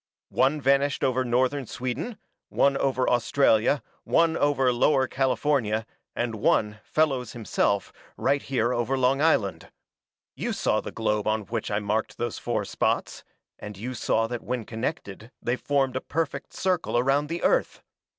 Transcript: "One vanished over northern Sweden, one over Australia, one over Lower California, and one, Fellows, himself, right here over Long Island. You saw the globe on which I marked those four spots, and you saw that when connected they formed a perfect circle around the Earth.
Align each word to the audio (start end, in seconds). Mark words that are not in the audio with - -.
"One 0.33 0.59
vanished 0.59 1.03
over 1.03 1.23
northern 1.23 1.67
Sweden, 1.67 2.17
one 2.49 2.75
over 2.75 3.07
Australia, 3.07 3.83
one 4.03 4.35
over 4.35 4.73
Lower 4.73 5.07
California, 5.07 5.85
and 6.15 6.33
one, 6.33 6.79
Fellows, 6.83 7.33
himself, 7.33 7.93
right 8.17 8.41
here 8.41 8.73
over 8.73 8.97
Long 8.97 9.21
Island. 9.21 9.69
You 10.35 10.53
saw 10.53 10.81
the 10.81 10.91
globe 10.91 11.27
on 11.27 11.41
which 11.43 11.69
I 11.69 11.77
marked 11.77 12.17
those 12.17 12.39
four 12.39 12.65
spots, 12.65 13.23
and 13.59 13.77
you 13.77 13.93
saw 13.93 14.25
that 14.25 14.41
when 14.41 14.65
connected 14.65 15.29
they 15.39 15.55
formed 15.55 15.95
a 15.95 16.01
perfect 16.01 16.51
circle 16.51 16.97
around 16.97 17.27
the 17.29 17.43
Earth. 17.43 17.83